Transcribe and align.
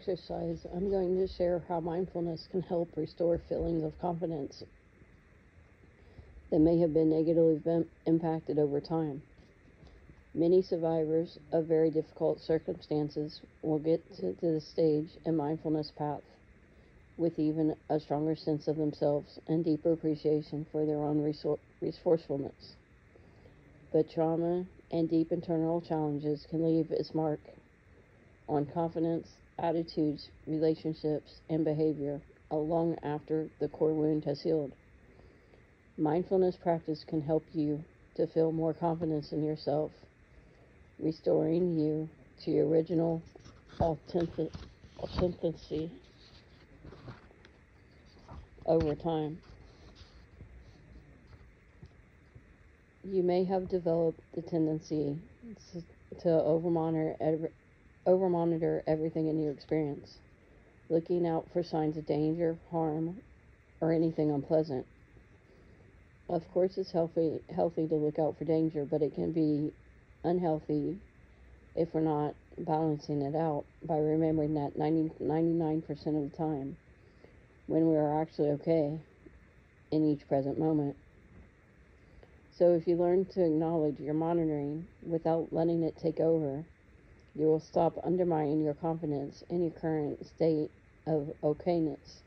exercise, 0.00 0.66
I'm 0.74 0.88
going 0.88 1.18
to 1.18 1.28
share 1.36 1.62
how 1.68 1.80
mindfulness 1.80 2.48
can 2.50 2.62
help 2.62 2.88
restore 2.96 3.38
feelings 3.50 3.84
of 3.84 3.92
confidence 4.00 4.64
that 6.50 6.58
may 6.58 6.78
have 6.78 6.94
been 6.94 7.10
negatively 7.10 7.84
impacted 8.06 8.58
over 8.58 8.80
time. 8.80 9.20
Many 10.34 10.62
survivors 10.62 11.38
of 11.52 11.66
very 11.66 11.90
difficult 11.90 12.40
circumstances 12.40 13.42
will 13.62 13.78
get 13.78 14.00
to, 14.16 14.32
to 14.32 14.52
the 14.52 14.60
stage 14.60 15.10
and 15.26 15.36
mindfulness 15.36 15.92
path 15.98 16.22
with 17.18 17.38
even 17.38 17.74
a 17.90 18.00
stronger 18.00 18.34
sense 18.34 18.68
of 18.68 18.76
themselves 18.76 19.38
and 19.48 19.62
deeper 19.62 19.92
appreciation 19.92 20.66
for 20.72 20.86
their 20.86 21.04
own 21.04 21.20
resourcefulness. 21.82 22.72
But 23.92 24.08
trauma 24.08 24.64
and 24.90 25.10
deep 25.10 25.30
internal 25.30 25.82
challenges 25.82 26.46
can 26.48 26.64
leave 26.64 26.90
its 26.90 27.14
mark 27.14 27.40
on 28.48 28.64
confidence, 28.64 29.28
attitudes, 29.62 30.28
relationships, 30.46 31.40
and 31.48 31.64
behavior 31.64 32.20
long 32.50 32.96
after 33.02 33.48
the 33.60 33.68
core 33.68 33.94
wound 33.94 34.24
has 34.24 34.40
healed. 34.42 34.72
Mindfulness 35.98 36.56
practice 36.62 37.04
can 37.08 37.20
help 37.20 37.46
you 37.52 37.84
to 38.16 38.26
feel 38.26 38.52
more 38.52 38.74
confidence 38.74 39.32
in 39.32 39.44
yourself, 39.44 39.92
restoring 40.98 41.78
you 41.78 42.08
to 42.44 42.50
your 42.50 42.66
original 42.68 43.22
authentic, 43.80 44.50
authenticity 44.98 45.90
over 48.66 48.94
time. 48.94 49.38
You 53.04 53.22
may 53.22 53.44
have 53.44 53.68
developed 53.68 54.20
the 54.34 54.42
tendency 54.42 55.16
to 56.20 56.28
overmonitor 56.28 57.14
overmonitor 58.06 58.82
everything 58.86 59.28
in 59.28 59.42
your 59.42 59.52
experience, 59.52 60.18
looking 60.88 61.26
out 61.26 61.46
for 61.52 61.62
signs 61.62 61.96
of 61.96 62.06
danger, 62.06 62.56
harm, 62.70 63.16
or 63.80 63.92
anything 63.92 64.30
unpleasant. 64.30 64.86
Of 66.28 66.42
course, 66.52 66.78
it's 66.78 66.92
healthy 66.92 67.40
healthy 67.54 67.88
to 67.88 67.94
look 67.94 68.18
out 68.18 68.38
for 68.38 68.44
danger, 68.44 68.84
but 68.84 69.02
it 69.02 69.14
can 69.14 69.32
be 69.32 69.72
unhealthy 70.24 70.96
if 71.76 71.92
we're 71.92 72.00
not 72.00 72.34
balancing 72.58 73.22
it 73.22 73.34
out 73.34 73.64
by 73.84 73.98
remembering 73.98 74.54
that 74.54 74.76
90, 74.76 75.10
99% 75.22 75.88
of 75.90 76.30
the 76.30 76.36
time 76.36 76.76
when 77.66 77.88
we 77.88 77.96
are 77.96 78.20
actually 78.20 78.50
okay 78.50 78.98
in 79.92 80.04
each 80.04 80.26
present 80.28 80.58
moment. 80.58 80.96
So 82.58 82.74
if 82.74 82.86
you 82.86 82.96
learn 82.96 83.24
to 83.26 83.44
acknowledge 83.44 83.98
your 83.98 84.14
monitoring 84.14 84.86
without 85.02 85.48
letting 85.52 85.82
it 85.82 85.96
take 85.96 86.20
over, 86.20 86.64
you 87.34 87.46
will 87.46 87.60
stop 87.60 87.98
undermining 88.04 88.62
your 88.62 88.74
confidence 88.74 89.42
in 89.50 89.62
your 89.62 89.70
current 89.70 90.24
state 90.26 90.70
of 91.06 91.28
okayness. 91.42 92.20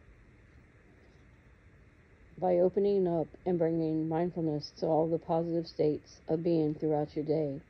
By 2.40 2.58
opening 2.60 3.08
up 3.08 3.28
and 3.46 3.60
bringing 3.60 4.10
mindfulness 4.10 4.72
to 4.80 4.88
all 4.88 5.08
the 5.08 5.20
positive 5.20 5.68
states 5.68 6.18
of 6.28 6.44
being 6.44 6.74
throughout 6.74 7.16
your 7.16 7.26
day, 7.26 7.62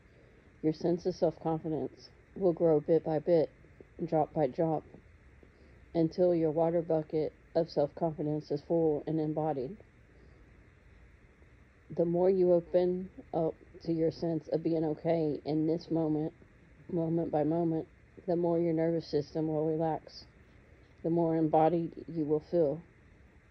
your 0.62 0.74
sense 0.74 1.06
of 1.06 1.16
self 1.16 1.38
confidence 1.42 2.10
will 2.36 2.54
grow 2.54 2.80
bit 2.80 3.04
by 3.04 3.20
bit, 3.20 3.50
drop 4.06 4.34
by 4.34 4.48
drop, 4.48 4.84
until 5.94 6.34
your 6.34 6.52
water 6.52 6.82
bucket 6.82 7.34
of 7.56 7.70
self 7.70 7.94
confidence 7.96 8.50
is 8.52 8.62
full 8.68 9.04
and 9.06 9.20
embodied. 9.20 9.76
The 11.96 12.06
more 12.06 12.30
you 12.30 12.54
open 12.54 13.10
up 13.34 13.54
to 13.84 13.94
your 13.94 14.12
sense 14.12 14.48
of 14.48 14.64
being 14.64 14.86
okay 14.86 15.40
in 15.46 15.68
this 15.68 15.92
moment, 15.92 16.34
moment 16.92 17.32
by 17.32 17.44
moment, 17.44 17.88
the 18.28 18.36
more 18.36 18.60
your 18.60 18.74
nervous 18.74 19.10
system 19.10 19.48
will 19.48 19.66
relax, 19.66 20.26
the 21.04 21.10
more 21.10 21.36
embodied 21.36 21.92
you 22.08 22.26
will 22.26 22.44
feel, 22.52 22.82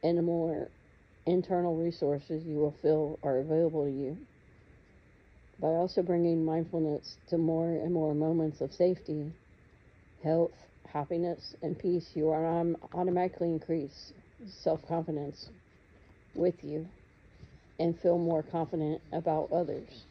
and 0.03 0.19
the 0.19 0.23
more 0.23 0.71
internal 1.27 1.77
resources 1.77 2.45
you 2.45 2.57
will 2.57 2.75
feel 2.83 3.19
are 3.23 3.39
available 3.39 3.85
to 3.85 3.91
you. 3.91 4.17
By 5.61 5.69
also 5.69 6.03
bringing 6.03 6.45
mindfulness 6.45 7.17
to 7.29 7.39
more 7.39 7.71
and 7.71 7.93
more 7.93 8.15
moments 8.15 8.61
of 8.61 8.73
safety, 8.73 9.33
health, 10.23 10.53
happiness, 10.93 11.55
and 11.63 11.79
peace, 11.79 12.11
you 12.15 12.29
are 12.31 12.75
automatically 12.95 13.49
increase 13.51 14.13
self 14.63 14.81
confidence 14.89 15.51
with 16.35 16.63
you 16.65 16.87
and 17.79 17.99
feel 18.01 18.19
more 18.19 18.43
confident 18.43 19.01
about 19.13 19.51
others. 19.53 20.07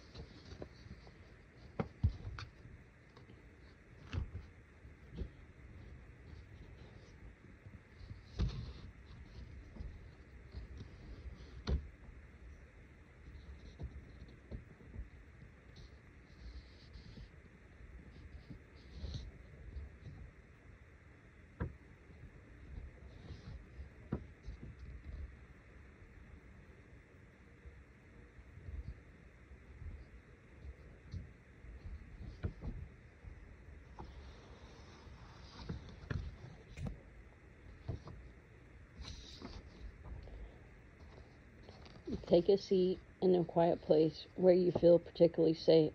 Take 42.31 42.47
a 42.47 42.57
seat 42.57 42.97
in 43.21 43.35
a 43.35 43.43
quiet 43.43 43.81
place 43.81 44.25
where 44.37 44.53
you 44.53 44.71
feel 44.71 44.99
particularly 44.99 45.53
safe. 45.53 45.91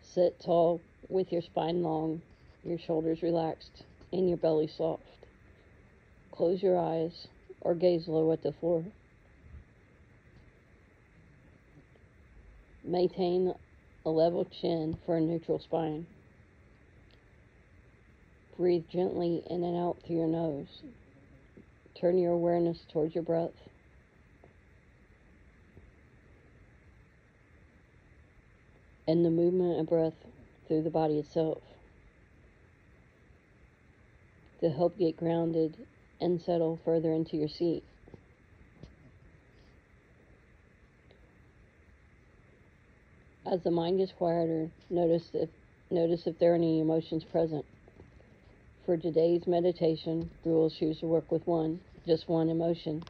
Sit 0.00 0.40
tall 0.40 0.80
with 1.10 1.30
your 1.30 1.42
spine 1.42 1.82
long, 1.82 2.22
your 2.64 2.78
shoulders 2.78 3.22
relaxed, 3.22 3.84
and 4.10 4.26
your 4.26 4.38
belly 4.38 4.68
soft. 4.68 5.02
Close 6.32 6.62
your 6.62 6.78
eyes 6.78 7.26
or 7.60 7.74
gaze 7.74 8.08
low 8.08 8.32
at 8.32 8.42
the 8.42 8.52
floor. 8.52 8.82
Maintain 12.82 13.52
a 14.06 14.10
level 14.10 14.46
chin 14.46 14.96
for 15.04 15.18
a 15.18 15.20
neutral 15.20 15.58
spine. 15.58 16.06
Breathe 18.56 18.84
gently 18.90 19.42
in 19.50 19.62
and 19.62 19.76
out 19.76 19.98
through 20.06 20.16
your 20.16 20.26
nose. 20.26 20.80
Turn 22.00 22.16
your 22.16 22.32
awareness 22.32 22.78
towards 22.90 23.14
your 23.14 23.24
breath. 23.24 23.50
And 29.10 29.24
the 29.24 29.30
movement 29.30 29.80
of 29.80 29.88
breath 29.88 30.14
through 30.68 30.82
the 30.82 30.88
body 30.88 31.18
itself 31.18 31.58
to 34.60 34.70
help 34.70 34.96
get 34.96 35.16
grounded 35.16 35.76
and 36.20 36.40
settle 36.40 36.78
further 36.84 37.12
into 37.12 37.36
your 37.36 37.48
seat. 37.48 37.82
As 43.50 43.60
the 43.64 43.72
mind 43.72 43.98
gets 43.98 44.12
quieter, 44.12 44.70
notice 44.90 45.28
if 45.34 45.48
notice 45.90 46.28
if 46.28 46.38
there 46.38 46.52
are 46.52 46.54
any 46.54 46.78
emotions 46.78 47.24
present. 47.24 47.64
For 48.86 48.96
today's 48.96 49.44
meditation, 49.48 50.30
we 50.44 50.52
will 50.52 50.70
choose 50.70 51.00
to 51.00 51.06
work 51.06 51.32
with 51.32 51.44
one, 51.48 51.80
just 52.06 52.28
one 52.28 52.48
emotion. 52.48 53.02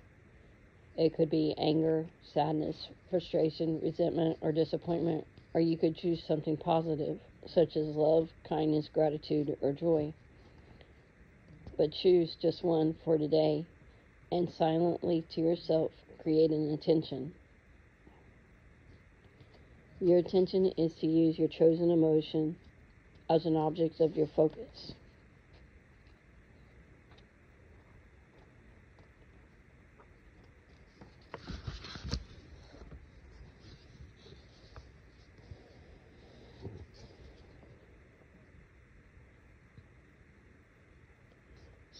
It 0.97 1.15
could 1.15 1.29
be 1.29 1.55
anger, 1.59 2.07
sadness, 2.33 2.89
frustration, 3.11 3.81
resentment, 3.83 4.39
or 4.41 4.51
disappointment 4.51 5.27
or 5.55 5.61
you 5.61 5.77
could 5.77 5.97
choose 5.97 6.23
something 6.27 6.57
positive, 6.57 7.19
such 7.47 7.77
as 7.77 7.87
love, 7.87 8.29
kindness, 8.49 8.89
gratitude, 8.93 9.57
or 9.61 9.73
joy. 9.73 10.13
But 11.77 11.93
choose 11.93 12.37
just 12.41 12.63
one 12.63 12.95
for 13.05 13.19
today 13.19 13.67
and 14.31 14.49
silently 14.51 15.25
to 15.35 15.41
yourself 15.41 15.91
create 16.23 16.51
an 16.51 16.71
intention. 16.71 17.33
Your 20.01 20.19
intention 20.19 20.67
is 20.79 20.95
to 21.01 21.07
use 21.07 21.39
your 21.39 21.49
chosen 21.49 21.91
emotion 21.91 22.57
as 23.29 23.47
an 23.47 23.57
object 23.57 24.01
of 24.01 24.17
your 24.17 24.29
focus. 24.29 24.95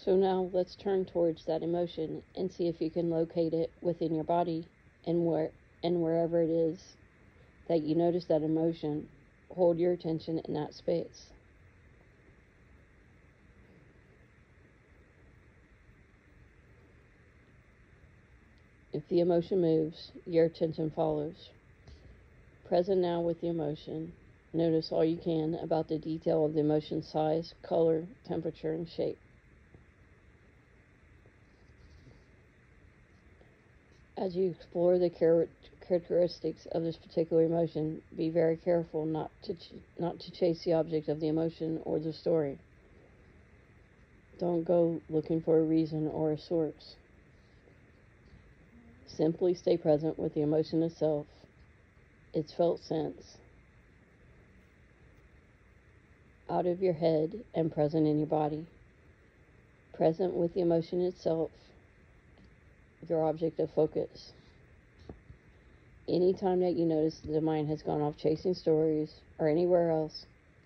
So 0.03 0.15
now 0.15 0.49
let's 0.51 0.75
turn 0.75 1.05
towards 1.05 1.45
that 1.45 1.61
emotion 1.61 2.23
and 2.35 2.51
see 2.51 2.67
if 2.67 2.81
you 2.81 2.89
can 2.89 3.11
locate 3.11 3.53
it 3.53 3.71
within 3.81 4.15
your 4.15 4.23
body 4.23 4.67
and 5.05 5.27
where 5.27 5.51
and 5.83 6.01
wherever 6.01 6.41
it 6.41 6.49
is 6.49 6.97
that 7.67 7.83
you 7.83 7.93
notice 7.93 8.25
that 8.25 8.41
emotion, 8.41 9.07
hold 9.51 9.77
your 9.77 9.91
attention 9.91 10.39
in 10.39 10.55
that 10.55 10.73
space. 10.73 11.27
If 18.93 19.07
the 19.07 19.19
emotion 19.19 19.61
moves, 19.61 20.11
your 20.25 20.45
attention 20.45 20.89
follows. 20.89 21.51
Present 22.65 23.01
now 23.01 23.21
with 23.21 23.39
the 23.39 23.49
emotion. 23.49 24.13
Notice 24.51 24.91
all 24.91 25.05
you 25.05 25.17
can 25.17 25.53
about 25.61 25.87
the 25.87 25.99
detail 25.99 26.43
of 26.43 26.55
the 26.55 26.61
emotion: 26.61 27.03
size, 27.03 27.53
color, 27.61 28.07
temperature, 28.25 28.73
and 28.73 28.89
shape. 28.89 29.19
As 34.21 34.35
you 34.35 34.51
explore 34.51 34.99
the 34.99 35.09
char- 35.09 35.47
characteristics 35.87 36.67
of 36.73 36.83
this 36.83 36.95
particular 36.95 37.41
emotion, 37.41 38.03
be 38.15 38.29
very 38.29 38.55
careful 38.55 39.03
not 39.03 39.31
to 39.41 39.55
ch- 39.55 39.73
not 39.97 40.19
to 40.19 40.31
chase 40.31 40.63
the 40.63 40.73
object 40.73 41.09
of 41.09 41.19
the 41.19 41.27
emotion 41.27 41.81
or 41.85 41.97
the 41.97 42.13
story. 42.13 42.59
Don't 44.37 44.63
go 44.63 45.01
looking 45.09 45.41
for 45.41 45.57
a 45.57 45.63
reason 45.63 46.07
or 46.07 46.33
a 46.33 46.37
source. 46.37 46.97
Simply 49.07 49.55
stay 49.55 49.75
present 49.75 50.19
with 50.19 50.35
the 50.35 50.41
emotion 50.41 50.83
itself, 50.83 51.25
its 52.35 52.53
felt 52.53 52.79
sense, 52.81 53.39
out 56.47 56.67
of 56.67 56.79
your 56.79 56.93
head 56.93 57.43
and 57.55 57.71
present 57.71 58.05
in 58.05 58.19
your 58.19 58.27
body. 58.27 58.67
Present 59.95 60.35
with 60.35 60.53
the 60.53 60.61
emotion 60.61 61.01
itself, 61.01 61.49
your 63.09 63.25
object 63.25 63.59
of 63.59 63.71
focus. 63.71 64.33
Anytime 66.09 66.61
that 66.61 66.75
you 66.75 66.85
notice 66.85 67.19
that 67.21 67.31
the 67.31 67.41
mind 67.41 67.69
has 67.69 67.83
gone 67.83 68.01
off 68.01 68.17
chasing 68.17 68.53
stories 68.53 69.21
or 69.39 69.47
anywhere 69.47 69.91
else, 69.91 70.25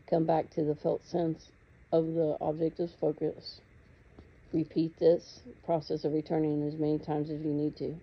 come 0.10 0.26
back 0.26 0.50
to 0.52 0.64
the 0.64 0.76
felt 0.76 1.06
sense 1.06 1.52
of 1.92 2.06
the 2.08 2.38
object 2.42 2.80
of 2.80 2.92
focus. 3.00 3.62
Repeat 4.54 4.98
this 5.00 5.42
process 5.66 6.06
of 6.06 6.14
returning 6.14 6.68
as 6.68 6.80
many 6.80 7.00
times 7.00 7.30
as 7.30 7.42
you 7.42 7.54
need 7.54 7.76
to. 7.78 7.96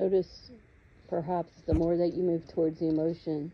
Notice 0.00 0.52
perhaps 1.08 1.50
the 1.66 1.74
more 1.74 1.96
that 1.96 2.14
you 2.14 2.22
move 2.22 2.46
towards 2.54 2.78
the 2.78 2.86
emotion, 2.86 3.50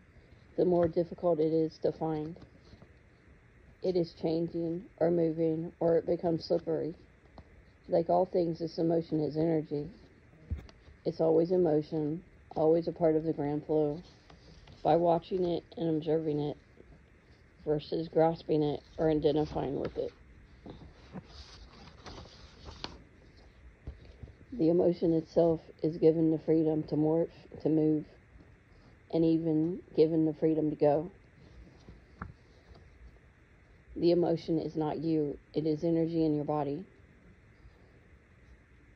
the 0.57 0.65
more 0.65 0.87
difficult 0.87 1.39
it 1.39 1.51
is 1.51 1.79
to 1.79 1.91
find. 1.91 2.37
It 3.81 3.95
is 3.95 4.13
changing 4.13 4.83
or 4.99 5.09
moving 5.09 5.71
or 5.79 5.97
it 5.97 6.05
becomes 6.05 6.45
slippery. 6.45 6.93
Like 7.87 8.11
all 8.11 8.27
things, 8.27 8.59
this 8.59 8.77
emotion 8.77 9.21
is 9.21 9.37
energy. 9.37 9.89
It's 11.03 11.19
always 11.19 11.51
emotion, 11.51 12.21
always 12.55 12.87
a 12.87 12.91
part 12.91 13.15
of 13.15 13.23
the 13.23 13.33
grand 13.33 13.65
flow. 13.65 14.03
By 14.83 14.97
watching 14.97 15.45
it 15.45 15.63
and 15.77 15.97
observing 15.97 16.41
it 16.41 16.57
versus 17.65 18.07
grasping 18.07 18.61
it 18.61 18.81
or 18.99 19.09
identifying 19.09 19.79
with 19.79 19.97
it. 19.97 20.13
The 24.57 24.69
emotion 24.69 25.13
itself 25.13 25.59
is 25.83 25.97
given 25.97 26.31
the 26.31 26.39
freedom 26.39 26.83
to 26.83 26.95
morph, 26.95 27.27
to 27.61 27.67
move, 27.67 28.05
and 29.11 29.25
even 29.25 29.81
given 29.97 30.25
the 30.25 30.33
freedom 30.33 30.69
to 30.69 30.77
go. 30.77 31.11
The 33.97 34.11
emotion 34.11 34.59
is 34.59 34.77
not 34.77 34.99
you, 34.99 35.37
it 35.53 35.65
is 35.65 35.83
energy 35.83 36.23
in 36.23 36.35
your 36.35 36.45
body. 36.45 36.85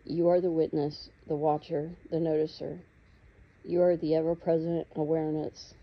You 0.06 0.30
are 0.30 0.39
the 0.39 0.50
witness, 0.50 1.10
the 1.28 1.36
watcher, 1.36 1.89
the 2.10 2.18
noticer. 2.18 2.80
You 3.66 3.82
are 3.82 3.98
the 3.98 4.16
ever 4.16 4.36
present 4.36 4.88
awareness, 4.96 5.74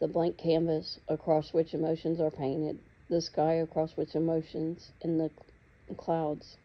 the 0.00 0.08
blank 0.08 0.36
canvas 0.36 0.98
across 1.06 1.52
which 1.52 1.74
emotions 1.74 2.20
are 2.20 2.32
painted, 2.32 2.76
the 3.08 3.20
sky 3.20 3.54
across 3.54 3.96
which 3.96 4.16
emotions 4.16 4.90
and 5.02 5.20
the 5.20 5.30
clouds 5.96 6.56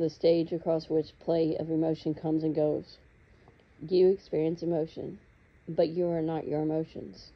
the 0.00 0.10
stage 0.10 0.52
across 0.52 0.88
which 0.88 1.18
play 1.20 1.56
of 1.58 1.70
emotion 1.70 2.14
comes 2.14 2.42
and 2.42 2.54
goes. 2.54 2.98
You 3.86 4.08
experience 4.08 4.62
emotion, 4.62 5.18
but 5.68 5.90
you 5.90 6.06
are 6.08 6.22
not 6.22 6.48
your 6.48 6.62
emotions. 6.62 7.32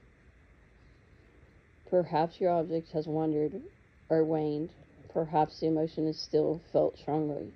Perhaps 1.90 2.40
your 2.40 2.50
object 2.50 2.90
has 2.92 3.06
wandered 3.06 3.62
or 4.10 4.24
waned. 4.24 4.70
Perhaps 5.10 5.60
the 5.60 5.66
emotion 5.66 6.06
is 6.06 6.18
still 6.18 6.60
felt 6.72 6.98
strongly. 6.98 7.52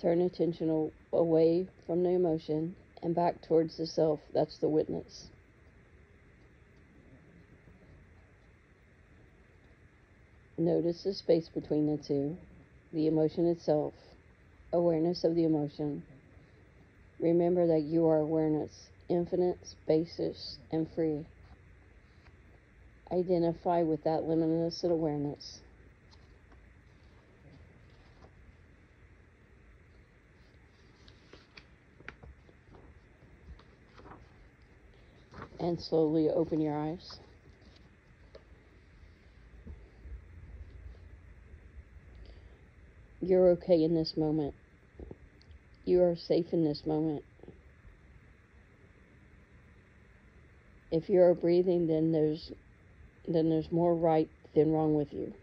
Turn 0.00 0.20
attention 0.22 0.90
away 1.12 1.68
from 1.86 2.02
the 2.02 2.10
emotion 2.10 2.74
and 3.02 3.14
back 3.14 3.42
towards 3.42 3.76
the 3.76 3.86
self 3.86 4.20
that's 4.32 4.58
the 4.58 4.68
witness. 4.68 5.28
Notice 10.58 11.04
the 11.04 11.14
space 11.14 11.48
between 11.48 11.86
the 11.86 12.02
two, 12.02 12.36
the 12.92 13.06
emotion 13.06 13.46
itself, 13.46 13.94
awareness 14.72 15.24
of 15.24 15.36
the 15.36 15.44
emotion. 15.44 16.02
Remember 17.20 17.68
that 17.68 17.82
you 17.82 18.06
are 18.06 18.18
awareness, 18.18 18.90
infinite, 19.08 19.58
spacious, 19.64 20.58
and 20.72 20.88
free. 20.94 21.26
Identify 23.12 23.82
with 23.84 24.04
that 24.04 24.24
limitless 24.24 24.84
awareness. 24.84 25.60
And 35.60 35.80
slowly 35.80 36.28
open 36.30 36.60
your 36.60 36.76
eyes. 36.78 37.20
You're 43.20 43.50
okay 43.50 43.82
in 43.82 43.94
this 43.94 44.16
moment. 44.16 44.54
You 45.84 46.02
are 46.02 46.16
safe 46.16 46.46
in 46.52 46.64
this 46.64 46.82
moment. 46.86 47.24
If 50.90 51.08
you 51.08 51.20
are 51.22 51.34
breathing, 51.34 51.86
then 51.86 52.12
there's 52.12 52.52
then 53.26 53.50
there's 53.50 53.70
more 53.72 53.94
right 53.94 54.28
than 54.54 54.72
wrong 54.72 54.94
with 54.94 55.12
you. 55.12 55.34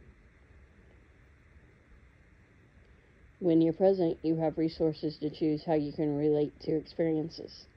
When 3.40 3.62
you're 3.62 3.74
present, 3.74 4.18
you 4.24 4.38
have 4.38 4.58
resources 4.58 5.18
to 5.20 5.30
choose 5.30 5.64
how 5.66 5.76
you 5.76 5.94
can 5.94 6.18
relate 6.18 6.60
to 6.62 6.76
experiences. 6.76 7.68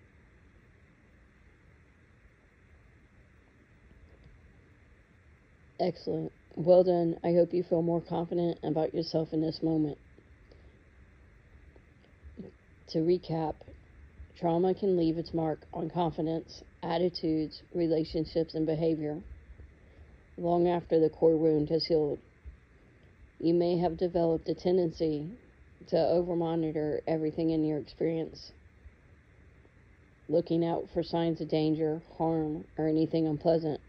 Excellent. 5.80 6.32
Well 6.58 6.82
done. 6.82 7.20
I 7.22 7.34
hope 7.34 7.54
you 7.54 7.62
feel 7.62 7.82
more 7.82 8.00
confident 8.00 8.58
about 8.64 8.92
yourself 8.92 9.32
in 9.32 9.40
this 9.40 9.62
moment. 9.62 9.96
To 12.88 12.98
recap, 12.98 13.54
trauma 14.40 14.74
can 14.74 14.96
leave 14.96 15.18
its 15.18 15.32
mark 15.32 15.60
on 15.72 15.88
confidence, 15.88 16.64
attitudes, 16.82 17.62
relationships, 17.76 18.56
and 18.56 18.66
behavior 18.66 19.20
long 20.36 20.66
after 20.66 20.98
the 20.98 21.08
core 21.08 21.36
wound 21.36 21.68
has 21.68 21.86
healed. 21.86 22.18
You 23.38 23.54
may 23.54 23.78
have 23.78 23.96
developed 23.96 24.48
a 24.48 24.54
tendency 24.54 25.30
to 25.90 25.96
overmonitor 25.96 26.98
everything 27.06 27.50
in 27.50 27.64
your 27.64 27.78
experience, 27.78 28.50
looking 30.28 30.64
out 30.64 30.88
for 30.92 31.04
signs 31.04 31.40
of 31.40 31.48
danger, 31.48 32.02
harm, 32.18 32.64
or 32.76 32.88
anything 32.88 33.28
unpleasant. 33.28 33.80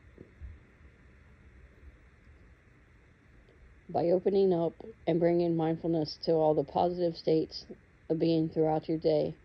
By 3.89 4.11
opening 4.11 4.53
up 4.53 4.75
and 5.07 5.19
bringing 5.19 5.57
mindfulness 5.57 6.17
to 6.25 6.33
all 6.33 6.55
the 6.55 6.63
positive 6.65 7.15
states 7.17 7.65
of 8.09 8.19
being 8.19 8.49
throughout 8.49 8.89
your 8.89 8.99
day, 8.99 9.35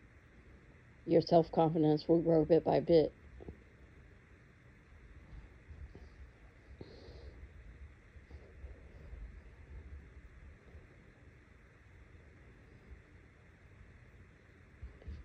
your 1.07 1.23
self 1.23 1.51
confidence 1.53 2.07
will 2.09 2.23
grow 2.23 2.45
bit 2.45 2.65
by 2.65 2.81
bit. 2.81 3.15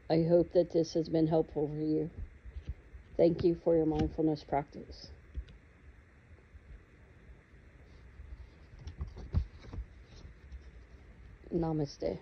I 0.10 0.24
hope 0.24 0.54
that 0.54 0.72
this 0.74 0.94
has 0.96 1.10
been 1.10 1.28
helpful 1.28 1.68
for 1.70 1.82
you. 1.82 2.12
Thank 3.18 3.44
you 3.44 3.56
for 3.64 3.76
your 3.76 3.86
mindfulness 3.86 4.44
practice. 4.44 5.12
Namaste. 11.54 12.20